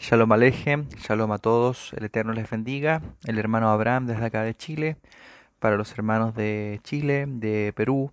[0.00, 4.54] Shalom Alejem, Shalom a todos, el Eterno les bendiga, el hermano Abraham desde acá de
[4.54, 4.96] Chile,
[5.58, 8.12] para los hermanos de Chile, de Perú,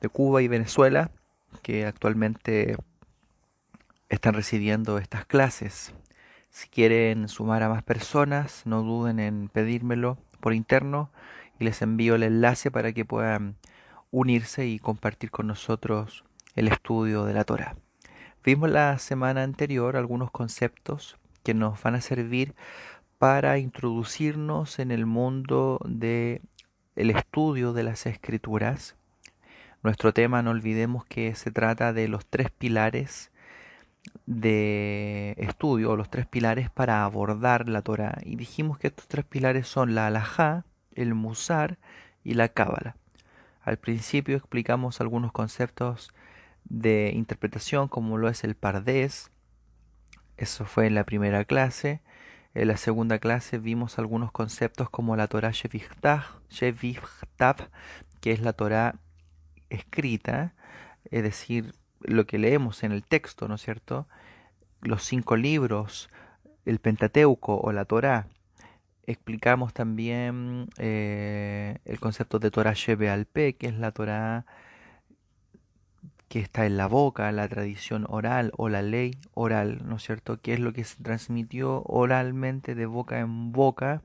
[0.00, 1.10] de Cuba y Venezuela,
[1.62, 2.76] que actualmente
[4.08, 5.92] están recibiendo estas clases.
[6.48, 11.10] Si quieren sumar a más personas, no duden en pedírmelo por interno
[11.60, 13.56] y les envío el enlace para que puedan
[14.10, 16.24] unirse y compartir con nosotros
[16.56, 17.76] el estudio de la Torah.
[18.48, 22.54] Vimos la semana anterior algunos conceptos que nos van a servir
[23.18, 26.40] para introducirnos en el mundo de
[26.96, 28.96] el estudio de las escrituras.
[29.82, 33.30] Nuestro tema, no olvidemos que se trata de los tres pilares
[34.24, 38.16] de estudio, los tres pilares para abordar la Torah.
[38.24, 41.76] Y dijimos que estos tres pilares son la alajá, el musar
[42.24, 42.96] y la cábala.
[43.60, 46.14] Al principio explicamos algunos conceptos
[46.68, 49.30] de interpretación como lo es el pardés.
[50.36, 52.00] Eso fue en la primera clase.
[52.54, 56.24] En la segunda clase vimos algunos conceptos como la Torah Shevichtav,
[58.20, 58.96] que es la Torah
[59.70, 60.54] escrita,
[61.10, 64.08] es decir, lo que leemos en el texto, ¿no es cierto?
[64.80, 66.08] Los cinco libros,
[66.64, 68.28] el Pentateuco o la Torah.
[69.06, 74.44] Explicamos también eh, el concepto de Torah Shebe al que es la Torah
[76.28, 80.40] que está en la boca, la tradición oral o la ley oral, ¿no es cierto?
[80.40, 84.02] Que es lo que se transmitió oralmente de boca en boca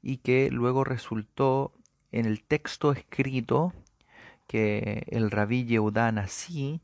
[0.00, 1.72] y que luego resultó
[2.12, 3.72] en el texto escrito
[4.46, 6.80] que el rabí Yehudá así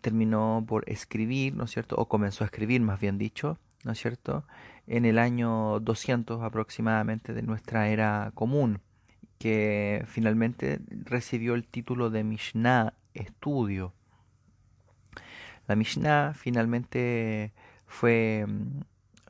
[0.00, 1.96] terminó por escribir, ¿no es cierto?
[1.96, 4.46] O comenzó a escribir, más bien dicho, ¿no es cierto?
[4.86, 8.80] En el año 200 aproximadamente de nuestra era común,
[9.38, 13.92] que finalmente recibió el título de Mishnah estudio.
[15.66, 17.52] La Mishnah finalmente
[17.86, 18.46] fue,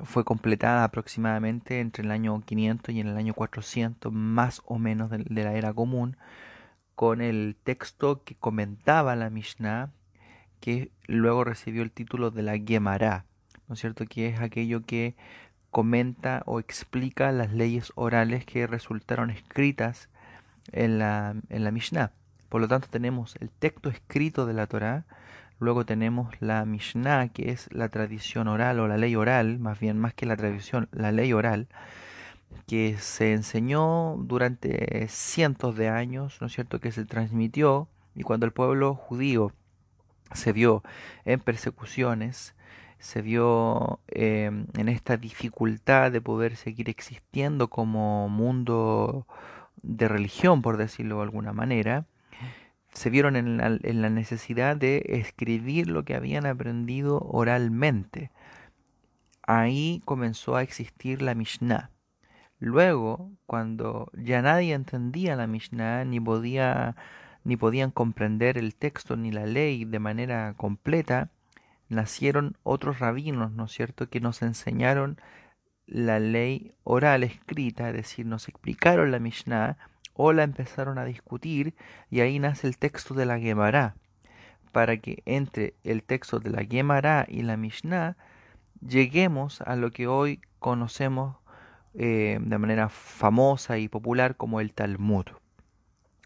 [0.04, 5.24] fue completada aproximadamente entre el año 500 y el año 400 más o menos de,
[5.28, 6.16] la era común
[6.94, 9.90] con el texto que comentaba la Mishnah
[10.60, 13.24] que luego recibió el título de la Gemara,
[13.66, 14.04] ¿no es cierto?
[14.06, 15.16] Que es aquello que
[15.70, 20.08] comenta o explica las leyes orales que resultaron escritas
[20.72, 22.12] en la, en la Mishnah.
[22.50, 25.06] Por lo tanto, tenemos el texto escrito de la Torá,
[25.60, 29.98] luego tenemos la Mishnah, que es la tradición oral o la ley oral, más bien
[29.98, 31.68] más que la tradición, la ley oral,
[32.66, 38.46] que se enseñó durante cientos de años, ¿no es cierto?, que se transmitió, y cuando
[38.46, 39.52] el pueblo judío
[40.32, 40.82] se vio
[41.24, 42.56] en persecuciones,
[42.98, 49.26] se vio em, en esta dificultad de poder seguir existiendo como mundo
[49.82, 52.06] de religión, por decirlo de alguna manera,
[52.92, 58.30] se vieron en la, necesidad de escribir lo que habían aprendido oralmente.
[59.42, 61.90] Ahí comenzó a existir la Mishnah.
[62.58, 66.96] Luego, cuando ya nadie entendía la Mishnah, ni podía
[67.42, 71.30] ni podían comprender el texto ni la ley de manera completa,
[71.88, 75.18] nacieron otros rabinos, ¿no es cierto?, que nos enseñaron
[75.86, 79.78] la ley oral escrita, es decir, nos explicaron la Mishnah
[80.22, 81.74] o la empezaron a discutir
[82.10, 83.94] y ahí nace el texto de la Gemara.
[84.70, 88.18] Para que entre el texto de la Gemara y la Mishnah
[88.86, 91.36] lleguemos a lo que hoy conocemos
[91.94, 95.24] eh, de manera famosa y popular como el Talmud.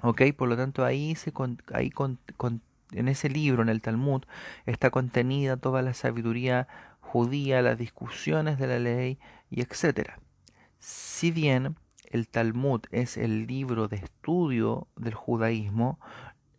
[0.03, 0.23] ¿Ok?
[0.37, 1.33] Por lo tanto, ahí, se
[1.73, 1.93] ahí
[2.93, 4.25] en ese libro, en el Talmud,
[4.67, 6.67] está contenida toda la sabiduría
[7.01, 10.19] judía, las discusiones de la ley y etcétera.
[10.81, 11.77] Si bien
[12.15, 15.99] el Talmud es el libro de estudio del judaísmo,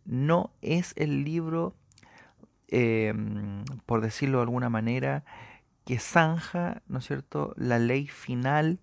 [0.04, 1.74] no es el libro,
[2.68, 5.24] em, por decirlo de alguna manera,
[5.86, 8.80] que zanja, ¿no es cierto?, la ley final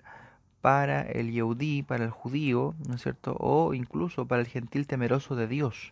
[0.62, 5.36] para el Yehudí, para el judío, ¿no es cierto?, o incluso para el gentil temeroso
[5.36, 5.92] de Dios,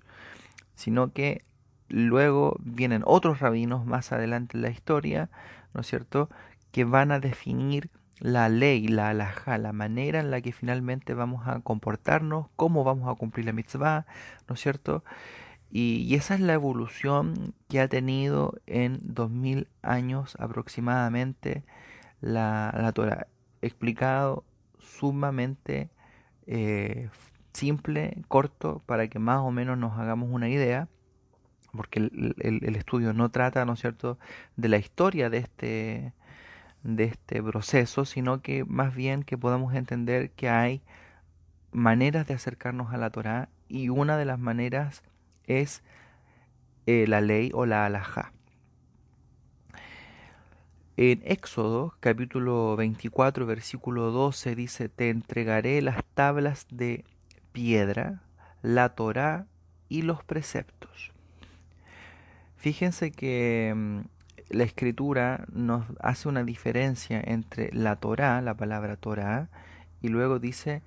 [0.74, 1.44] sino que
[1.90, 5.30] luego vienen otros rabinos más adelante en la historia,
[5.76, 6.30] ¿no es cierto?,
[6.72, 11.48] que van a definir la ley, la alhaja, la manera en la que finalmente vamos
[11.48, 14.06] a comportarnos, cómo vamos a cumplir la mitzvah,
[14.48, 15.04] ¿no es cierto?
[15.72, 21.64] Y, esa es la evolución que ha tenido en 2000 años aproximadamente
[22.22, 23.28] la, la Torah.
[23.62, 24.44] Explicado
[24.80, 25.90] sumamente
[26.48, 27.10] eh,
[27.54, 30.90] simple, corto, para que más o menos nos hagamos una idea,
[31.74, 34.20] porque el, el estudio no trata, ¿no es cierto?,
[34.58, 36.14] de la historia de este
[36.84, 40.82] de este proceso, sino que más bien que podamos entender que hay
[41.72, 45.04] maneras de acercarnos a la Torah y una de las maneras
[45.46, 45.84] es
[46.86, 48.34] eh, la ley o la alajá.
[50.98, 57.06] En Éxodo capítulo 24 versículo 12 dice, te entregaré las tablas de
[57.54, 58.22] piedra,
[58.62, 59.48] la Torá
[59.90, 61.12] y los preceptos.
[62.56, 64.00] Fíjense que mm,
[64.52, 69.50] la escritura nos hace una diferencia entre la Torá, la palabra Torá,
[70.02, 70.82] y luego dice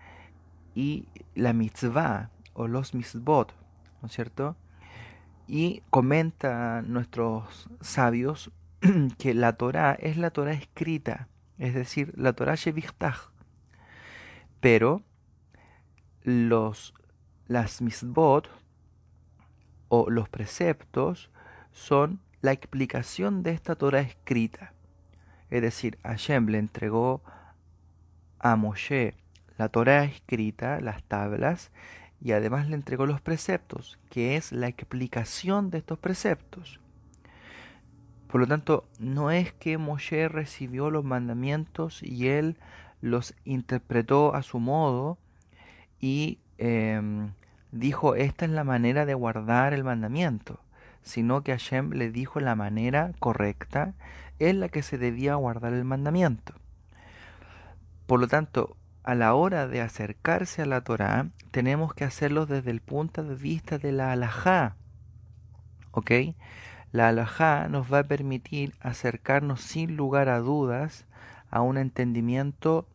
[0.74, 3.54] y la mitzvah o los mitzvot,
[4.02, 4.56] ¿no es cierto?
[5.46, 8.50] Y comenta nuestros sabios
[9.18, 11.28] que la Torá es la Torá escrita,
[11.58, 13.30] es decir, la Torá Shevichtach.
[14.60, 15.02] Pero
[16.22, 16.94] los,
[17.46, 18.48] las mitzvot
[19.88, 21.30] o los preceptos
[21.72, 24.74] son la explicación de esta Torah escrita.
[25.48, 27.22] Es decir, Hashem le entregó
[28.38, 29.14] a Moshe
[29.56, 31.70] la Torah escrita, las tablas,
[32.20, 36.80] y además le entregó los preceptos, que es la explicación de estos preceptos.
[38.26, 42.58] Por lo tanto, no es que Moshe recibió los mandamientos y él
[43.00, 45.16] los interpretó a su modo
[45.98, 47.32] y em,
[47.72, 50.60] dijo, esta es la manera de guardar el mandamiento,
[51.04, 53.94] sino que Hashem le dijo la manera correcta
[54.38, 56.54] en la que se debía guardar el mandamiento.
[58.06, 62.70] Por lo tanto, a la hora de acercarse a la Torah, tenemos que hacerlo desde
[62.70, 64.76] el punto de vista de la alajá.
[65.92, 66.10] ¿Ok?
[66.90, 71.06] La alajá nos va a permitir acercarnos sin lugar a dudas
[71.50, 72.88] a un entendimiento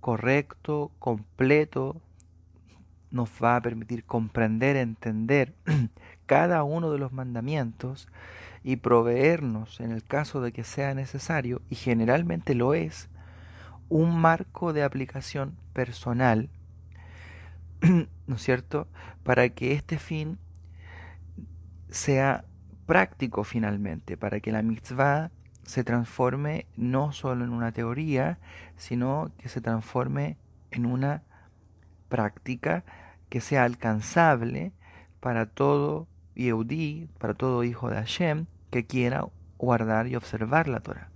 [0.00, 2.00] correcto, completo,
[3.10, 5.54] nos va a permitir comprender, entender
[6.28, 8.06] cada uno de los mandamientos
[8.62, 13.08] y proveernos, en el caso de que sea necesario, y generalmente lo es,
[13.88, 16.50] un marco de aplicación personal,
[17.80, 18.86] ¿no es cierto?,
[19.24, 20.38] para que este fin
[21.88, 22.44] sea
[22.84, 25.30] práctico finalmente, para que la mitzvah
[25.62, 28.38] se transforme no solo en una teoría,
[28.76, 30.36] sino que se transforme
[30.70, 31.22] en una
[32.10, 32.84] práctica
[33.30, 34.72] que sea alcanzable
[35.20, 36.06] para todo
[37.18, 39.26] Para todo hijo de Hashem que quiera
[39.58, 41.10] guardar y observar la Torah.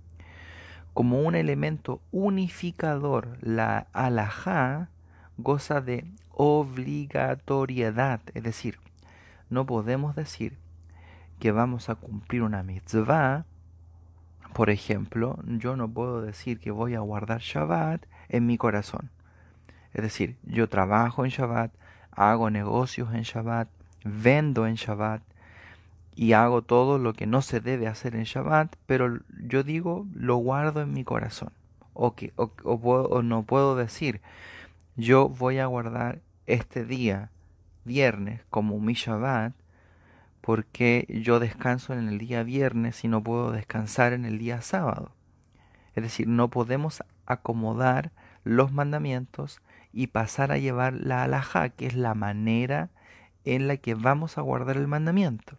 [0.93, 4.89] Como un elemento unificador, la alajá
[5.37, 8.79] goza de obligatoriedad, es decir,
[9.49, 10.57] no podemos decir
[11.39, 13.45] que vamos a cumplir una mitzvah
[14.53, 19.09] por ejemplo, yo no puedo decir que voy a guardar Shabbat en mi corazón.
[19.93, 21.73] Es decir, yo trabajo en Shabbat,
[22.11, 23.67] hago negocios en Shabbat,
[24.03, 25.21] vendo en Shabbat
[26.15, 30.37] y hago todo lo que no se debe hacer en Shabbat, pero yo digo, lo
[30.37, 31.51] guardo en mi corazón.
[31.93, 34.21] O, que, o no puedo decir,
[34.95, 37.29] yo voy a guardar este día,
[37.85, 39.53] viernes, como mi Shabbat,
[40.41, 45.11] porque yo descanso en el día viernes y no puedo descansar en el día sábado.
[45.95, 48.11] Es decir, no podemos acomodar
[48.43, 49.61] los mandamientos
[49.93, 52.89] y pasar a llevar la alajá, que es la manera
[53.45, 55.57] en la que vamos a guardar el mandamiento.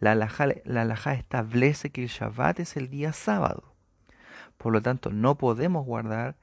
[0.00, 0.82] La alajá, la
[1.14, 3.74] establece que el Shabbat es el día sábado.
[4.58, 6.36] Por lo tanto, no podemos guardar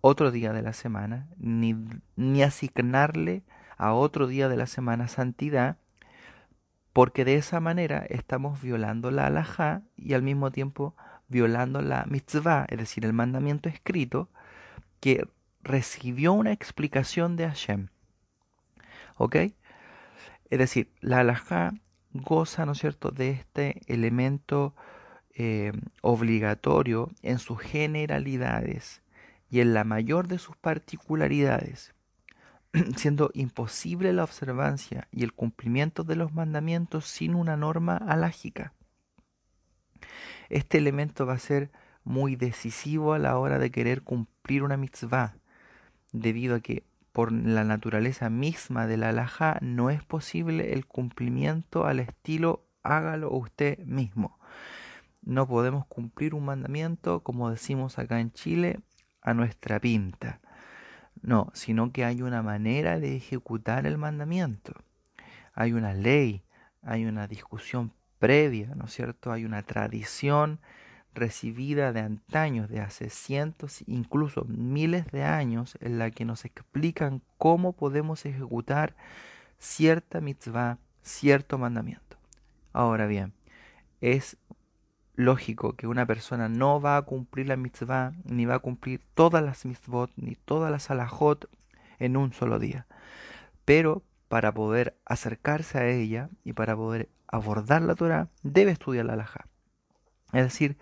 [0.00, 1.76] otro día de la semana, ni,
[2.16, 3.42] ni asignarle
[3.76, 5.78] a otro día de la semana santidad,
[6.92, 10.96] porque de esa manera estamos violando la alajá y al mismo tiempo
[11.28, 14.28] violando la mitzvah, es decir, el mandamiento escrito,
[15.00, 15.26] que
[15.62, 17.88] recibió una explicación de Hashem.
[19.16, 19.36] ¿Ok?
[20.50, 21.72] Es decir, la alajá
[22.12, 24.74] goza, ¿no es cierto?, de este elemento
[25.34, 29.02] eh, obligatorio en sus generalidades
[29.48, 31.94] y en la mayor de sus particularidades.
[32.96, 38.72] siendo imposible la observancia y el cumplimiento de los mandamientos sin una norma alágica.
[40.48, 41.70] Este elemento va a ser
[42.04, 45.36] muy decisivo a la hora de querer cumplir una mitzvah,
[46.12, 51.86] debido a que por la naturaleza misma de la alajá no es posible el cumplimiento
[51.86, 54.38] al estilo hágalo usted mismo.
[55.22, 58.80] No podemos cumplir un mandamiento, como decimos acá en Chile,
[59.20, 60.40] a nuestra pinta.
[61.22, 64.72] No, sino que hay una manera de ejecutar el mandamiento.
[65.52, 66.42] Hay una ley,
[66.82, 69.30] hay una discusión previa, ¿no es cierto?
[69.30, 70.60] Hay una tradición
[71.14, 77.22] recibida de antaños, de hace cientos, incluso miles de años, en la que nos explican
[77.38, 78.94] cómo podemos ejecutar
[79.58, 82.16] cierta mitzvah, cierto mandamiento.
[82.72, 83.32] Ahora bien,
[84.00, 84.36] es
[85.14, 89.42] lógico que una persona no va a cumplir la mitzvah, ni va a cumplir todas
[89.42, 91.48] las mitzvot, ni todas las alajot
[91.98, 92.86] en un solo día.
[93.64, 99.14] Pero para poder acercarse a ella y para poder abordar la Torah, debe estudiar la
[99.14, 99.46] alajá.
[100.32, 100.76] Es decir,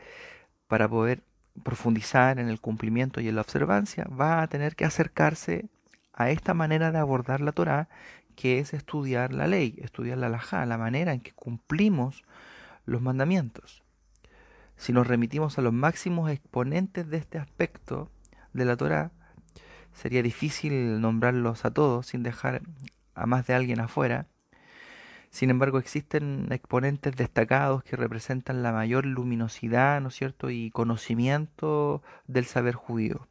[0.67, 1.23] para poder
[1.62, 5.67] profundizar en el cumplimiento y en la observancia, va a tener que acercarse
[6.12, 7.88] a esta manera de abordar la Torah,
[8.37, 12.25] que es estudiar la ley, estudiar la halajá, la manera en que cumplimos
[12.87, 13.83] los mandamientos.
[14.76, 18.11] Si nos remitimos a los máximos exponentes de este aspecto
[18.52, 19.11] de la Torah,
[19.93, 22.62] sería difícil nombrarlos a todos sin dejar
[23.14, 24.26] a más de alguien afuera.
[25.31, 32.03] Sin embargo, existen exponentes destacados que representan la mayor luminosidad, ¿no es cierto?, y conocimiento
[32.27, 33.29] del saber judío.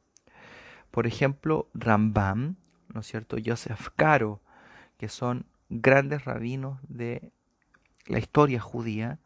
[0.91, 2.55] Por ejemplo, Rambam,
[2.93, 4.41] ¿no es cierto?, Joseph Caro,
[4.97, 7.31] que son grandes rabinos de
[8.05, 9.19] la historia judía.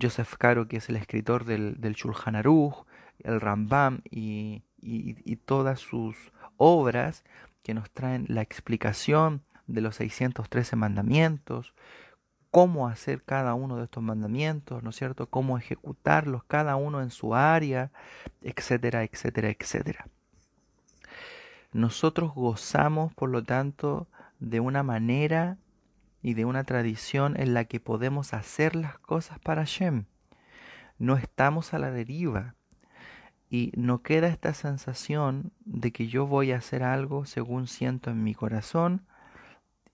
[0.00, 2.86] Joseph Caro, que es el escritor del, del Shulchan Aruch,
[3.18, 7.24] el Rambam y, y, todas sus obras
[7.62, 11.74] que nos traen la explicación de los 613 mandamientos,
[12.50, 15.26] cómo hacer cada uno de estos mandamientos, ¿no es cierto?
[15.26, 17.90] Cómo ejecutarlos cada uno en su área,
[18.42, 20.06] etcétera, etcétera, etcétera.
[21.72, 24.06] Nosotros gozamos, por lo tanto,
[24.38, 25.56] de una manera
[26.20, 30.04] y de una tradición en la que podemos hacer las cosas para Shem.
[30.98, 32.54] No estamos a la deriva
[33.48, 38.22] y no queda esta sensación de que yo voy a hacer algo según siento en
[38.22, 39.06] mi corazón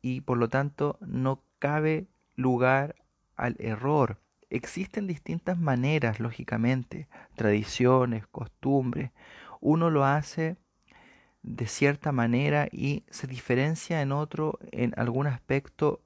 [0.03, 2.97] y por lo tanto no cabe lugar
[3.37, 4.21] al error.
[4.51, 9.11] Existen distintas maneras, lógicamente, tradiciones, costumbres.
[9.61, 10.57] Uno lo hace
[11.43, 16.01] de cierta manera y se diferencia en otro en algún aspecto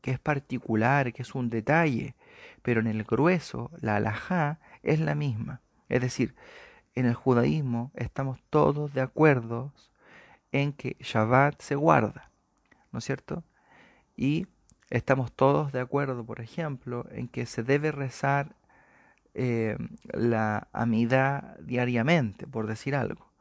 [0.00, 2.14] que es particular, que es un detalle,
[2.62, 5.62] pero en el grueso, la alajá es la misma.
[5.88, 6.34] Es decir,
[6.94, 9.72] en el judaísmo estamos todos de acuerdo
[10.52, 12.30] en que Shabbat se guarda,
[12.94, 13.42] ¿no es cierto?
[14.16, 14.46] Y
[14.88, 18.54] estamos todos de acuerdo, por ejemplo, en que se debe rezar
[19.34, 19.76] eh,
[20.12, 23.32] la amidad diariamente, por decir algo.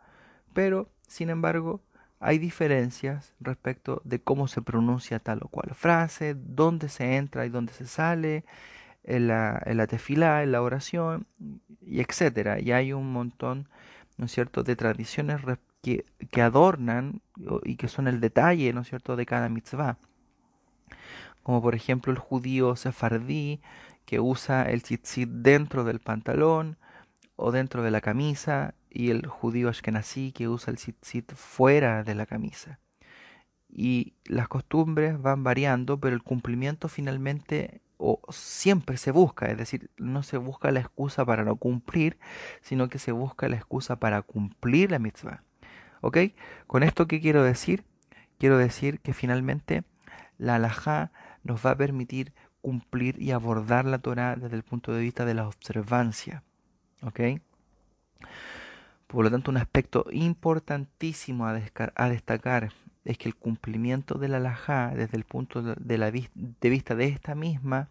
[0.54, 1.82] Pero, sin embargo,
[2.20, 7.50] hay diferencias respecto de cómo se pronuncia tal o cual frase, dónde se entra y
[7.50, 8.46] dónde se sale,
[9.04, 11.28] en la, en la tefilá, en la oración,
[11.80, 12.60] y etcétera.
[12.60, 13.70] Y hay un montón,
[14.18, 15.44] ¿no es cierto?, de tradiciones
[15.84, 17.22] que, adornan
[17.64, 19.98] y que son el detalle, ¿no es cierto?, de cada mitzvah.
[21.44, 23.62] Como por ejemplo el judío sefardí,
[24.06, 26.78] que usa el tzitzit dentro del pantalón
[27.36, 32.16] o dentro de la camisa, y el judío ashkenazí, que usa el tzitzit fuera de
[32.16, 32.80] la camisa.
[33.68, 39.90] Y las costumbres van variando, pero el cumplimiento finalmente o siempre se busca, es decir,
[39.98, 42.18] no se busca la excusa para no cumplir,
[42.62, 45.44] sino que se busca la excusa para cumplir la mitzvah.
[46.04, 46.18] ¿Ok?
[46.68, 47.86] Con esto, ¿qué quiero decir?
[48.38, 49.86] Quiero decir que finalmente
[50.38, 55.00] la halajá nos va a permitir cumplir y abordar la Torah desde el punto de
[55.00, 56.44] vista de la observancia.
[57.04, 57.22] ¿Ok?
[59.08, 61.62] Por lo tanto, un aspecto importantísimo a,
[61.96, 62.74] a destacar
[63.06, 67.06] es que el cumplimiento de la halajá desde el punto de, la de vista de
[67.06, 67.88] esta misma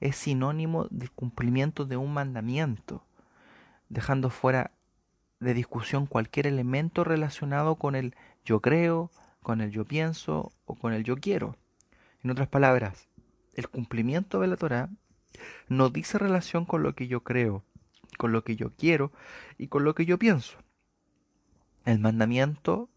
[0.00, 3.04] es sinónimo del cumplimiento de un mandamiento,
[3.90, 4.70] dejando fuera
[5.42, 9.10] de discusión cualquier elemento relacionado con el yo creo,
[9.42, 11.56] con el yo pienso o con el yo quiero.
[12.22, 13.08] En otras palabras,
[13.54, 14.88] el cumplimiento de la Torah
[15.68, 17.64] no dice relación con lo que yo creo,
[18.18, 19.12] con lo que yo quiero
[19.58, 20.58] y con lo que yo pienso.
[21.84, 22.88] El mandamiento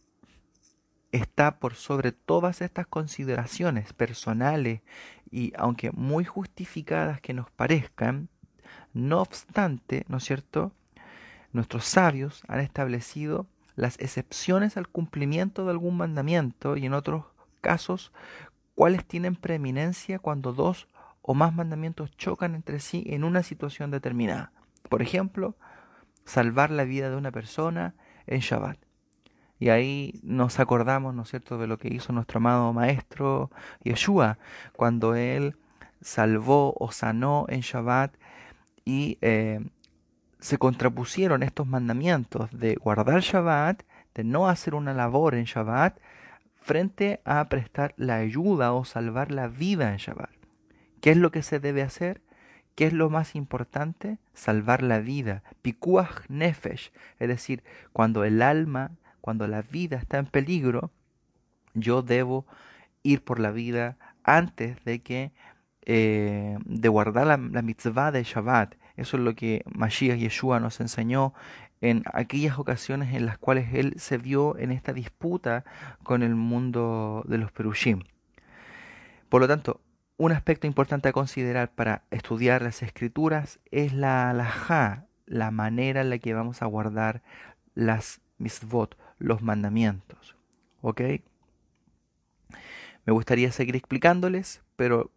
[1.11, 4.81] está por sobre todas estas consideraciones personales
[5.31, 8.29] y aunque muy justificadas que nos parezcan,
[8.93, 10.73] no obstante, ¿no es cierto?
[11.55, 13.47] Nuestros sabios han establecido
[13.77, 17.24] las excepciones al cumplimiento de algún mandamiento y en otros
[17.62, 18.12] casos
[18.75, 20.89] cuáles tienen preeminencia cuando dos
[21.21, 24.51] o más mandamientos chocan entre sí en una situación determinada.
[24.89, 25.55] Por ejemplo,
[26.25, 27.95] salvar la vida de una persona
[28.27, 28.77] en Shabbat.
[29.57, 33.50] Y ahí nos acordamos, ¿no es cierto?, de lo que hizo nuestro amado maestro
[33.81, 34.39] Yeshua,
[34.75, 35.55] cuando él
[36.01, 38.13] salvó o sanó en Shabbat
[38.83, 39.62] y eh,
[40.45, 43.81] se contrapusieron estos mandamientos de guardar Shabbat,
[44.13, 45.97] de no hacer una labor en Shabbat,
[46.61, 50.29] frente a prestar la ayuda o salvar la vida en Shabbat.
[51.01, 52.21] ¿Qué es lo que se debe hacer?
[52.75, 54.19] ¿Qué es lo más importante?
[54.35, 55.41] Salvar la vida.
[55.63, 60.91] Pikuach nefesh, es decir, cuando el alma cuando la vida está en peligro,
[61.73, 62.45] yo debo
[63.01, 65.31] ir por la vida antes de que
[65.87, 68.75] eh, de guardar la, mitzvah de Shabbat.
[68.97, 71.33] Eso es lo que Mashiach Yeshua nos enseñó
[71.81, 75.65] en aquellas ocasiones en las cuales él se vio en esta disputa
[76.03, 78.01] con el mundo de los perushim.
[79.29, 79.81] Por lo tanto,
[80.17, 86.09] un aspecto importante a considerar para estudiar las escrituras es la halajá, la manera en
[86.09, 87.21] la que vamos a guardar
[87.73, 90.37] las misvot, los mandamientos.
[90.81, 91.01] ¿Ok?
[93.05, 95.11] Me gustaría seguir explicándoles, pero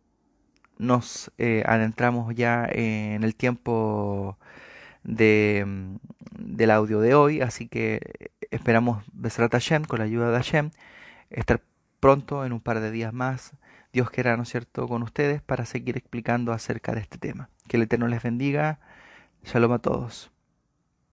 [0.79, 4.39] nos eh, adentramos ya en el tiempo
[5.05, 5.97] de, mm,
[6.39, 10.71] del audio de hoy, así que esperamos Besrat Hashem, con la ayuda de Hashem,
[11.31, 11.63] estar
[12.01, 13.53] pronto, en un par de días más,
[13.93, 17.51] Dios quiera, ¿no es cierto?, con ustedes para seguir explicando acerca de este tema.
[17.69, 18.79] Que el Eterno les bendiga.
[19.45, 20.31] Shalom a todos.